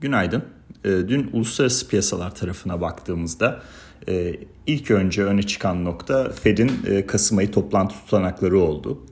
Günaydın. 0.00 0.42
Ee, 0.84 0.88
dün 0.88 1.30
uluslararası 1.32 1.88
piyasalar 1.88 2.34
tarafına 2.34 2.80
baktığımızda 2.80 3.62
e, 4.08 4.34
ilk 4.66 4.90
önce 4.90 5.24
öne 5.24 5.42
çıkan 5.42 5.84
nokta 5.84 6.30
Fed'in 6.30 6.70
e, 6.86 7.06
Kasım 7.06 7.38
ayı 7.38 7.50
toplantı 7.50 7.94
tutanakları 7.94 8.58
oldu. 8.58 9.06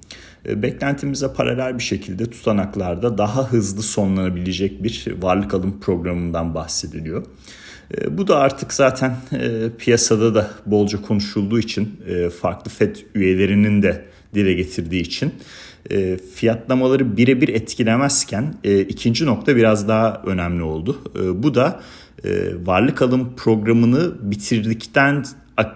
E, 0.49 0.62
beklentimize 0.62 1.33
paralel 1.33 1.79
bir 1.79 1.83
şekilde 1.83 2.30
tutanaklarda 2.30 3.19
daha 3.19 3.53
hızlı 3.53 3.83
sonlanabilecek 3.83 4.83
bir 4.83 5.15
varlık 5.22 5.54
alım 5.54 5.81
programından 5.81 6.54
bahsediliyor. 6.54 7.27
Bu 8.11 8.29
da 8.29 8.39
artık 8.39 8.73
zaten 8.73 9.17
piyasada 9.79 10.35
da 10.35 10.51
bolca 10.67 11.03
konuşulduğu 11.03 11.59
için 11.59 12.01
farklı 12.41 12.71
FED 12.71 12.97
üyelerinin 13.15 13.83
de 13.83 14.05
dile 14.37 14.53
getirdiği 14.53 15.01
için 15.01 15.33
e, 15.91 16.19
fiyatlamaları 16.34 17.16
birebir 17.16 17.48
etkilemezken 17.48 18.55
e, 18.65 18.80
ikinci 18.80 19.27
nokta 19.27 19.57
biraz 19.57 19.89
daha 19.89 20.23
önemli 20.27 20.63
oldu. 20.63 20.99
E, 21.17 21.43
bu 21.43 21.55
da 21.55 21.81
e, 22.25 22.31
varlık 22.67 23.03
alım 23.03 23.37
programını 23.37 24.30
bitirdikten 24.30 25.25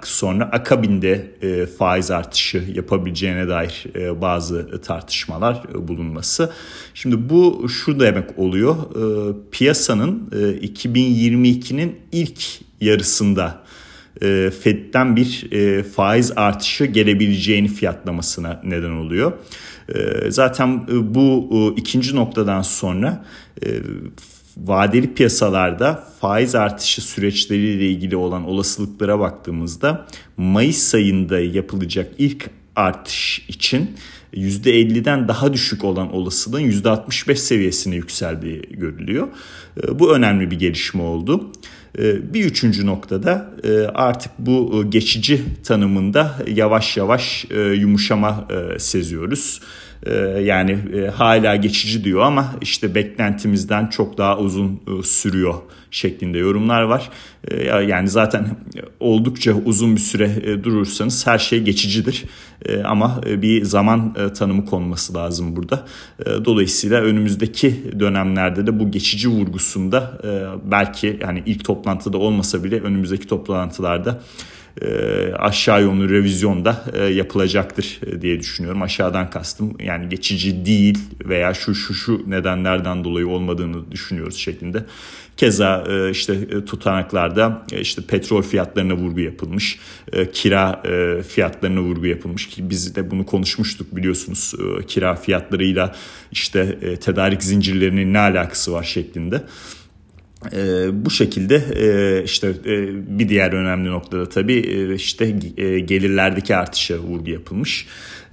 sonra 0.03 0.45
akabinde 0.45 1.31
e, 1.43 1.67
faiz 1.67 2.11
artışı 2.11 2.65
yapabileceğine 2.75 3.49
dair 3.49 3.87
e, 3.95 4.21
bazı 4.21 4.81
tartışmalar 4.81 5.63
e, 5.75 5.89
bulunması. 5.89 6.53
Şimdi 6.95 7.31
bu 7.31 7.69
şu 7.69 8.01
demek 8.01 8.39
oluyor. 8.39 8.77
E, 8.77 9.35
piyasanın 9.51 10.31
e, 10.33 10.67
2022'nin 10.67 11.97
ilk 12.13 12.43
yarısında 12.81 13.63
e, 14.23 14.51
Fed'den 14.63 15.17
bir 15.17 15.53
e, 15.53 15.83
faiz 15.83 16.33
artışı 16.37 16.85
gelebileceğini 16.85 17.69
fiyatlamasına 17.69 18.61
neden 18.65 18.91
oluyor. 18.91 19.33
E, 19.95 20.31
zaten 20.31 20.87
e, 20.93 21.15
bu 21.15 21.75
ikinci 21.77 22.17
noktadan 22.17 22.63
sonra 22.63 23.25
vadeli 24.57 25.15
piyasalarda 25.15 26.05
faiz 26.21 26.55
artışı 26.55 27.03
süreçleriyle 27.03 27.91
ilgili 27.91 28.17
olan 28.17 28.45
olasılıklara 28.45 29.19
baktığımızda 29.21 30.07
Mayıs 30.37 30.95
ayında 30.95 31.41
yapılacak 31.41 32.13
ilk 32.19 32.51
artış 32.77 33.45
için 33.49 33.91
%50'den 34.35 35.29
daha 35.29 35.53
düşük 35.53 35.85
olan 35.85 36.15
olasılığın 36.15 36.61
%65 36.61 37.37
seviyesine 37.37 37.95
yükseldiği 37.97 38.63
görülüyor. 38.71 39.29
Bu 39.93 40.15
önemli 40.15 40.51
bir 40.51 40.59
gelişme 40.59 41.03
oldu. 41.03 41.53
E, 41.99 42.35
bir 42.35 42.45
üçüncü 42.45 42.87
noktada 42.87 43.51
e, 43.65 43.81
artık 43.81 44.33
bu 44.39 44.85
geçici 44.91 45.43
tanımında 45.65 46.37
yavaş 46.47 46.97
yavaş 46.97 47.47
yumuşama 47.77 48.49
seziyoruz. 48.79 49.61
Yani 50.43 50.79
hala 51.15 51.57
geçici 51.57 52.05
diyor 52.05 52.21
ama 52.21 52.55
işte 52.61 52.95
beklentimizden 52.95 53.87
çok 53.87 54.19
daha 54.19 54.39
uzun 54.39 54.81
sürüyor 55.03 55.55
şeklinde 55.91 56.39
yorumlar 56.39 56.83
var. 56.83 57.11
Ee, 57.49 57.65
yani 57.65 58.09
zaten 58.09 58.57
oldukça 59.01 59.53
uzun 59.53 59.97
bir 59.97 60.01
süre 60.01 60.31
e, 60.45 60.65
durursanız 60.65 61.27
her 61.27 61.39
şey 61.39 61.61
geçicidir. 61.63 62.25
Ee, 62.67 62.83
ama 62.83 63.21
e, 63.27 63.43
bir 63.43 63.65
zaman 63.65 64.15
e, 64.19 64.33
tanımı 64.33 64.67
konması 64.67 65.15
lazım 65.15 65.57
burada. 65.57 65.87
Ee, 66.21 66.25
dolayısıyla 66.45 67.01
önümüzdeki 67.03 68.01
dönemlerde 68.01 68.67
de 68.67 68.81
bu 68.81 68.91
geçici 68.91 69.29
vurgusunda 69.29 70.21
belki 70.65 71.19
yani 71.23 71.43
ilk 71.47 71.65
toplantıda 71.65 72.19
olmasa 72.19 72.65
bile 72.65 72.81
önümüzdeki 72.81 73.27
toplantılarda 73.27 74.21
aşağı 75.39 75.83
yönlü 75.83 76.11
revizyon 76.11 76.65
da 76.65 76.85
yapılacaktır 77.09 78.01
diye 78.21 78.41
düşünüyorum. 78.41 78.83
Aşağıdan 78.83 79.31
kastım 79.31 79.77
yani 79.81 80.09
geçici 80.09 80.67
değil 80.67 80.99
veya 81.25 81.55
şu 81.55 81.75
şu 81.75 81.95
şu 81.95 82.31
nedenlerden 82.31 83.05
dolayı 83.05 83.29
olmadığını 83.29 83.91
düşünüyoruz 83.91 84.37
şeklinde. 84.37 84.85
Keza 85.37 85.85
işte 86.11 86.65
tutanaklarda 86.65 87.63
işte 87.81 88.03
petrol 88.03 88.43
fiyatlarına 88.43 88.95
vurgu 88.95 89.21
yapılmış, 89.21 89.79
kira 90.33 90.83
fiyatlarına 91.29 91.81
vurgu 91.81 92.07
yapılmış 92.07 92.49
ki 92.49 92.71
biz 92.71 92.97
de 92.97 93.11
bunu 93.11 93.27
konuşmuştuk 93.27 93.97
biliyorsunuz 93.97 94.55
kira 94.89 95.17
fiyatlarıyla 95.17 95.95
işte 96.33 96.79
tedarik 96.97 97.43
zincirlerinin 97.43 98.13
ne 98.13 98.19
alakası 98.19 98.73
var 98.73 98.85
şeklinde. 98.85 99.43
E, 100.53 100.89
bu 101.05 101.11
şekilde 101.11 101.57
e, 101.57 102.25
işte 102.25 102.49
e, 102.49 102.89
bir 103.19 103.29
diğer 103.29 103.53
önemli 103.53 103.91
noktada 103.91 104.29
tabii 104.29 104.59
e, 104.59 104.95
işte 104.95 105.37
e, 105.57 105.79
gelirlerdeki 105.79 106.57
artışa 106.57 106.99
vurgu 106.99 107.31
yapılmış. 107.31 107.87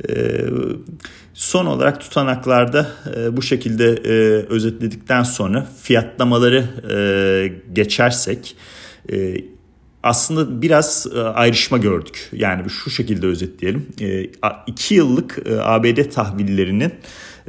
E, 0.09 0.41
son 1.34 1.66
olarak 1.66 2.01
tutanaklarda 2.01 2.91
e, 3.17 3.38
bu 3.38 3.41
şekilde 3.41 3.85
e, 3.85 4.13
özetledikten 4.50 5.23
sonra 5.23 5.67
fiyatlamaları 5.81 6.66
e, 6.91 6.97
geçersek 7.73 8.56
e, 9.12 9.38
aslında 10.03 10.62
biraz 10.62 11.08
e, 11.16 11.22
ayrışma 11.22 11.78
gördük. 11.78 12.30
Yani 12.34 12.69
şu 12.69 12.90
şekilde 12.90 13.28
özetleyelim. 13.28 13.88
E, 14.02 14.24
iki 14.68 14.96
yıllık 14.96 15.40
e, 15.46 15.62
ABD 15.62 16.09
tahvillerinin 16.12 16.94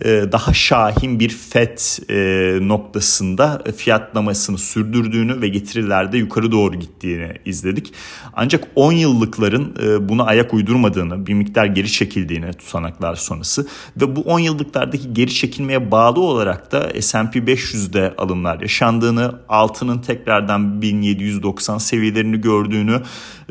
e, 0.04 0.24
daha 0.32 0.54
şahin 0.54 1.20
bir 1.20 1.28
FED 1.28 1.78
e, 2.10 2.68
noktasında 2.68 3.62
fiyatlamasını 3.76 4.58
sürdürdüğünü 4.58 5.40
ve 5.42 5.48
getirilerde 5.48 6.18
yukarı 6.18 6.52
doğru 6.52 6.74
gittiğini 6.76 7.32
izledik. 7.44 7.92
Ancak 8.32 8.68
10 8.74 8.92
yıllıkların 8.92 9.74
e, 9.82 10.08
buna 10.08 10.24
ayak 10.24 10.54
uydurmadığını, 10.54 11.26
bir 11.26 11.34
miktar 11.34 11.66
geri 11.66 11.92
çekildiğini 11.92 12.52
tutanaklar 12.52 13.14
sonrası 13.14 13.66
ve 13.96 14.16
bu 14.16 14.20
10 14.20 14.38
yıllıklardaki 14.38 15.14
geri 15.14 15.34
çekilmeye 15.34 15.90
bağlı 15.90 16.20
olarak 16.20 16.72
da 16.72 17.00
S&P 17.00 17.38
500'de 17.38 18.14
alımlar 18.18 18.60
yaşandığını, 18.60 19.34
altının 19.48 19.98
tekrardan 19.98 20.82
1790 20.82 21.78
seviyelerini 21.78 22.37
gördüğünü 22.40 23.00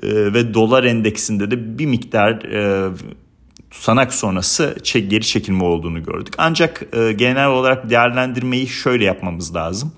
ve 0.04 0.54
dolar 0.54 0.84
endeksinde 0.84 1.52
de 1.52 1.80
bir 1.80 1.86
miktar 1.86 2.44
tutanak 3.72 4.14
sonrası 4.14 4.76
geri 4.94 5.26
çekilme 5.26 5.64
olduğunu 5.64 6.04
gördük. 6.04 6.34
Ancak 6.38 6.84
e, 6.94 7.12
genel 7.12 7.48
olarak 7.48 7.90
değerlendirmeyi 7.90 8.68
şöyle 8.68 9.06
yapmamız 9.06 9.56
lazım. 9.56 9.92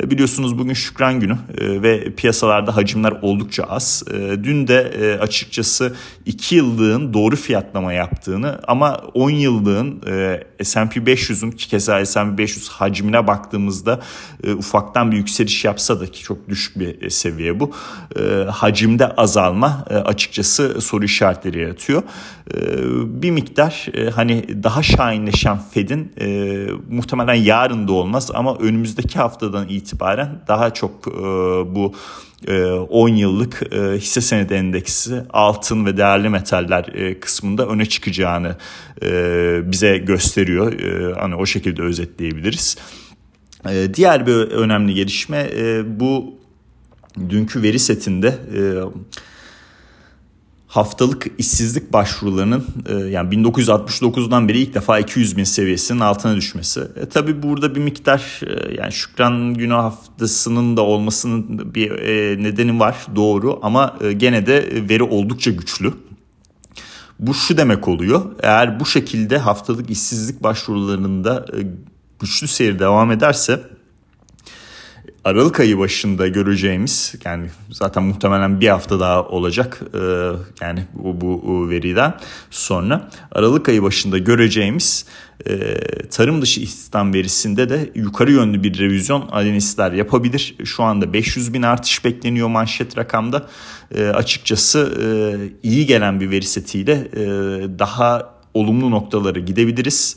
E, 0.00 0.10
biliyorsunuz 0.10 0.58
bugün 0.58 0.74
Şükran 0.74 1.20
günü 1.20 1.38
e, 1.58 1.82
ve 1.82 2.14
piyasalarda 2.14 2.76
hacimler 2.76 3.12
oldukça 3.22 3.62
az. 3.62 4.04
E, 4.10 4.44
dün 4.44 4.68
de 4.68 4.92
e, 5.00 5.18
açıkçası 5.18 5.96
2 6.26 6.54
yıllığın 6.54 7.14
doğru 7.14 7.36
fiyatlama 7.36 7.92
yaptığını 7.92 8.60
ama 8.68 8.94
10 9.14 9.30
yıllığın 9.30 10.02
e, 10.06 10.64
S&P 10.64 11.00
500'ün 11.00 11.50
ki 11.50 11.68
keza 11.68 12.06
S&P 12.06 12.38
500 12.38 12.68
hacmine 12.68 13.26
baktığımızda 13.26 14.00
e, 14.44 14.52
ufaktan 14.52 15.12
bir 15.12 15.16
yükseliş 15.16 15.64
yapsa 15.64 16.00
da 16.00 16.06
ki 16.06 16.22
çok 16.22 16.48
düşük 16.48 16.78
bir 16.78 17.02
e, 17.02 17.10
seviye 17.10 17.60
bu. 17.60 17.72
E, 18.18 18.22
hacimde 18.50 19.06
azalma 19.06 19.84
e, 19.90 19.94
açıkçası 19.94 20.80
soru 20.80 21.04
işaretleri 21.04 21.60
yaratıyor. 21.60 22.02
E, 22.54 22.58
bir 23.08 23.30
miktar 23.30 23.86
e, 23.94 24.10
hani 24.10 24.62
daha 24.62 24.82
şahinleşen 24.82 25.58
Fed'in 25.70 26.12
e, 26.20 26.26
muhtemelen 26.90 27.34
yarın 27.34 27.88
da 27.88 27.92
olmaz 27.92 28.30
ama 28.34 28.58
önümüzdeki 28.58 29.18
haftadan 29.18 29.68
itibaren 29.68 30.42
daha 30.48 30.74
çok 30.74 31.08
e, 31.08 31.12
bu 31.74 31.94
10 32.88 33.08
e, 33.08 33.18
yıllık 33.18 33.62
e, 33.72 33.98
hisse 33.98 34.20
senedi 34.20 34.54
endeksi 34.54 35.22
altın 35.30 35.86
ve 35.86 35.96
değerli 35.96 36.28
metaller 36.28 36.86
kısmında 37.20 37.66
öne 37.66 37.86
çıkacağını 37.86 38.56
bize 39.70 39.98
gösteriyor. 39.98 40.72
Hani 41.18 41.34
o 41.34 41.46
şekilde 41.46 41.82
özetleyebiliriz. 41.82 42.76
Diğer 43.94 44.26
bir 44.26 44.32
önemli 44.34 44.94
gelişme 44.94 45.50
bu 45.86 46.34
dünkü 47.30 47.62
veri 47.62 47.78
setinde 47.78 48.38
haftalık 50.74 51.26
işsizlik 51.38 51.92
başvurularının 51.92 52.64
e, 52.88 52.94
yani 52.94 53.34
1969'dan 53.34 54.48
beri 54.48 54.58
ilk 54.58 54.74
defa 54.74 54.98
200 54.98 55.36
bin 55.36 55.44
seviyesinin 55.44 56.00
altına 56.00 56.36
düşmesi. 56.36 56.80
E, 56.80 57.06
tabii 57.08 57.42
burada 57.42 57.74
bir 57.74 57.80
miktar 57.80 58.40
e, 58.46 58.74
yani 58.74 58.92
Şükran 58.92 59.54
Günü 59.54 59.72
haftasının 59.72 60.76
da 60.76 60.82
olmasının 60.82 61.74
bir 61.74 61.90
e, 61.90 62.42
nedeni 62.42 62.80
var 62.80 62.96
doğru 63.16 63.58
ama 63.62 63.98
gene 64.16 64.46
de 64.46 64.68
veri 64.88 65.02
oldukça 65.02 65.50
güçlü. 65.50 65.92
Bu 67.18 67.34
şu 67.34 67.56
demek 67.56 67.88
oluyor 67.88 68.22
eğer 68.42 68.80
bu 68.80 68.86
şekilde 68.86 69.38
haftalık 69.38 69.90
işsizlik 69.90 70.42
başvurularında 70.42 71.46
güçlü 72.20 72.48
seyir 72.48 72.78
devam 72.78 73.12
ederse 73.12 73.60
Aralık 75.24 75.60
ayı 75.60 75.78
başında 75.78 76.28
göreceğimiz 76.28 77.14
yani 77.24 77.46
zaten 77.70 78.02
muhtemelen 78.02 78.60
bir 78.60 78.68
hafta 78.68 79.00
daha 79.00 79.22
olacak 79.22 79.80
e, 79.94 79.98
yani 80.60 80.84
bu, 80.94 81.42
bu 81.46 81.70
veriden 81.70 82.14
sonra 82.50 83.10
Aralık 83.32 83.68
ayı 83.68 83.82
başında 83.82 84.18
göreceğimiz 84.18 85.06
e, 85.46 85.74
tarım 86.10 86.42
dışı 86.42 86.60
istihdam 86.60 87.14
verisinde 87.14 87.68
de 87.68 87.90
yukarı 87.94 88.32
yönlü 88.32 88.62
bir 88.62 88.78
revizyon 88.78 89.28
analistler 89.30 89.92
yapabilir. 89.92 90.56
Şu 90.64 90.82
anda 90.82 91.12
500 91.12 91.54
bin 91.54 91.62
artış 91.62 92.04
bekleniyor 92.04 92.48
manşet 92.48 92.98
rakamda. 92.98 93.46
E, 93.94 94.06
açıkçası 94.06 94.94
iyi 95.62 95.86
gelen 95.86 96.20
bir 96.20 96.30
veri 96.30 96.44
setiyle 96.46 97.08
daha 97.78 98.33
olumlu 98.54 98.90
noktaları 98.90 99.40
gidebiliriz. 99.40 100.16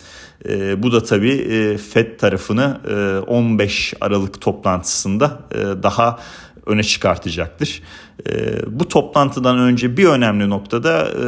E, 0.49 0.83
bu 0.83 0.91
da 0.91 1.03
tabii 1.03 1.33
e, 1.33 1.77
FED 1.77 2.19
tarafını 2.19 2.81
e, 2.89 3.29
15 3.29 3.93
Aralık 4.01 4.41
toplantısında 4.41 5.39
e, 5.51 5.83
daha 5.83 6.19
öne 6.65 6.83
çıkartacaktır. 6.83 7.81
E, 8.29 8.59
bu 8.79 8.87
toplantıdan 8.87 9.59
önce 9.59 9.97
bir 9.97 10.05
önemli 10.05 10.49
noktada 10.49 11.07
e, 11.07 11.23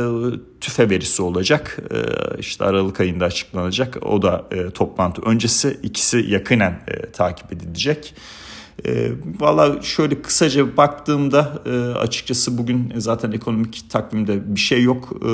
tüfe 0.61 0.89
verisi 0.89 1.21
olacak. 1.21 1.77
E, 1.91 1.97
işte 2.39 2.65
Aralık 2.65 2.99
ayında 2.99 3.25
açıklanacak. 3.25 3.97
O 4.05 4.21
da 4.21 4.45
e, 4.51 4.69
toplantı 4.69 5.21
öncesi. 5.21 5.79
ikisi 5.83 6.25
yakinen 6.29 6.81
e, 6.87 7.11
takip 7.11 7.53
edilecek. 7.53 8.15
E, 8.85 9.11
Valla 9.39 9.81
şöyle 9.81 10.21
kısaca 10.21 10.77
baktığımda 10.77 11.61
e, 11.65 11.97
açıkçası 11.97 12.57
bugün 12.57 12.93
zaten 12.95 13.31
ekonomik 13.31 13.89
takvimde 13.89 14.55
bir 14.55 14.59
şey 14.59 14.83
yok. 14.83 15.09
E, 15.25 15.29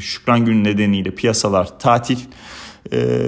Şükran 0.00 0.44
günü 0.44 0.64
nedeniyle 0.64 1.10
piyasalar 1.10 1.78
tatil. 1.78 2.18
E, 2.92 3.20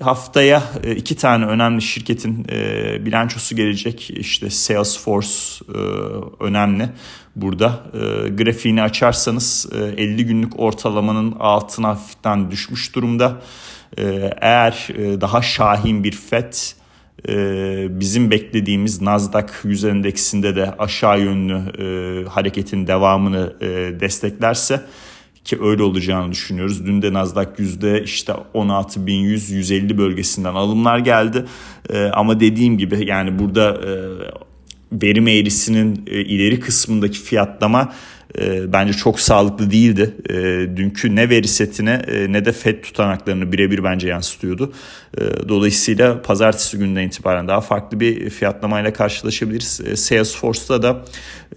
haftaya 0.00 0.62
e, 0.84 0.94
iki 0.94 1.16
tane 1.16 1.46
önemli 1.46 1.82
şirketin 1.82 2.46
e, 2.50 3.06
bilançosu 3.06 3.56
gelecek. 3.56 4.10
İşte 4.10 4.50
Salesforce 4.50 5.28
e, 5.68 5.78
önemli 6.44 6.88
burada. 7.36 7.82
E, 7.94 8.28
grafiğini 8.28 8.82
açarsanız 8.82 9.66
e, 9.72 10.02
50 10.02 10.26
günlük 10.26 10.60
ortalamanın 10.60 11.32
altına 11.40 11.88
hafiften 11.88 12.50
düşmüş 12.50 12.94
durumda. 12.94 13.42
E, 13.98 14.30
eğer 14.40 14.88
e, 14.94 15.20
daha 15.20 15.42
şahin 15.42 16.04
bir 16.04 16.12
FED 16.12 16.54
ee, 17.28 17.86
bizim 18.00 18.30
beklediğimiz 18.30 19.02
Nasdaq 19.02 19.48
100 19.64 19.84
endeksinde 19.84 20.56
de 20.56 20.74
aşağı 20.78 21.20
yönlü 21.20 21.54
e, 21.54 22.28
hareketin 22.28 22.86
devamını 22.86 23.56
e, 23.60 23.66
desteklerse 24.00 24.80
ki 25.44 25.58
öyle 25.62 25.82
olacağını 25.82 26.32
düşünüyoruz. 26.32 26.86
Dün 26.86 27.02
de 27.02 27.12
Nasdaq 27.12 27.48
yüzde 27.58 28.02
işte 28.02 28.32
16.100-150 28.54 29.98
bölgesinden 29.98 30.54
alımlar 30.54 30.98
geldi. 30.98 31.44
E, 31.90 32.04
ama 32.04 32.40
dediğim 32.40 32.78
gibi 32.78 33.06
yani 33.06 33.38
burada 33.38 33.70
e, 33.70 33.92
verim 34.92 35.28
eğrisinin 35.28 36.02
e, 36.06 36.20
ileri 36.20 36.60
kısmındaki 36.60 37.18
fiyatlama 37.18 37.92
e, 38.38 38.72
bence 38.72 38.92
çok 38.92 39.20
sağlıklı 39.20 39.70
değildi. 39.70 40.14
E, 40.30 40.34
dünkü 40.76 41.16
ne 41.16 41.30
veri 41.30 41.48
setine 41.48 42.02
e, 42.06 42.32
ne 42.32 42.44
de 42.44 42.52
FED 42.52 42.82
tutanaklarını 42.82 43.52
birebir 43.52 43.84
bence 43.84 44.08
yansıtıyordu. 44.08 44.72
E, 45.18 45.48
dolayısıyla 45.48 46.22
pazartesi 46.22 46.78
gününden 46.78 47.06
itibaren 47.06 47.48
daha 47.48 47.60
farklı 47.60 48.00
bir 48.00 48.30
fiyatlamayla 48.30 48.92
karşılaşabiliriz. 48.92 49.80
E, 49.86 49.96
Salesforce'da 49.96 50.82
da 50.82 51.04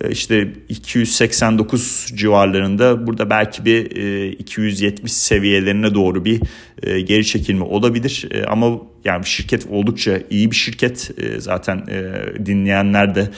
e, 0.01 0.11
işte 0.11 0.53
289 0.69 2.05
civarlarında 2.15 3.07
burada 3.07 3.29
belki 3.29 3.65
bir 3.65 3.97
e, 3.97 4.31
270 4.31 5.11
seviyelerine 5.11 5.93
doğru 5.93 6.25
bir 6.25 6.41
e, 6.83 7.01
geri 7.01 7.25
çekilme 7.25 7.63
olabilir. 7.63 8.27
E, 8.31 8.43
ama 8.43 8.81
yani 9.05 9.25
şirket 9.25 9.67
oldukça 9.69 10.19
iyi 10.29 10.51
bir 10.51 10.55
şirket. 10.55 11.11
E, 11.17 11.39
zaten 11.39 11.77
e, 11.77 12.13
dinleyenler 12.45 13.15
de 13.15 13.29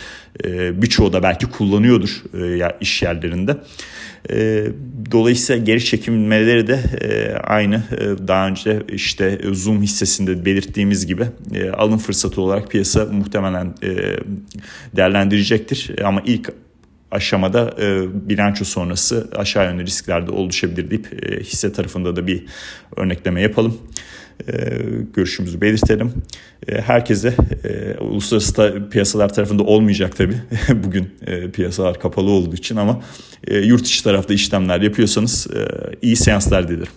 e, 0.46 0.82
birçoğu 0.82 1.14
da 1.14 1.24
belki 1.24 1.46
kullanıyordur 1.46 2.24
e, 2.42 2.72
iş 2.82 3.02
yerlerinde. 3.02 3.58
E, 4.30 4.68
dolayısıyla 5.12 5.64
geri 5.64 5.86
çekilmeleri 5.86 6.68
de 6.68 6.80
e, 7.02 7.34
aynı 7.38 7.84
daha 8.28 8.48
önce 8.48 8.84
işte 8.92 9.40
Zoom 9.52 9.82
hissesinde 9.82 10.46
belirttiğimiz 10.46 11.08
gibi 11.08 11.26
alım 11.74 11.98
fırsatı 11.98 12.42
olarak 12.42 12.72
piyasa 12.72 13.06
muhtemelen 13.06 13.74
değerlendirecektir. 14.96 15.96
Ama 16.04 16.22
ilk 16.26 16.52
aşamada 17.12 17.76
e, 17.82 18.06
bilanço 18.30 18.66
sonrası 18.66 19.30
aşağı 19.36 19.66
yönlü 19.66 19.86
risklerde 19.86 20.32
oluşabilir 20.32 20.90
deyip 20.90 21.24
e, 21.24 21.40
hisse 21.40 21.74
tarafında 21.74 22.16
da 22.16 22.28
bir 22.28 22.46
örnekleme 22.96 23.42
yapalım. 23.42 23.78
E, 24.48 24.80
görüşümüzü 25.14 25.62
belirtelim. 25.62 26.14
E, 26.68 26.82
herkese 26.82 27.34
e, 27.64 27.98
uluslararası 27.98 28.90
piyasalar 28.92 29.34
tarafında 29.34 29.64
olmayacak 29.64 30.18
tabii. 30.18 30.38
Bugün 30.84 31.10
piyasalar 31.54 32.00
kapalı 32.00 32.30
olduğu 32.30 32.56
için 32.56 32.76
ama 32.76 33.02
yurt 33.52 33.88
içi 33.88 34.04
tarafta 34.04 34.34
işlemler 34.34 34.82
yapıyorsanız 34.82 35.48
iyi 36.02 36.16
seanslar 36.16 36.68
dilerim. 36.68 36.94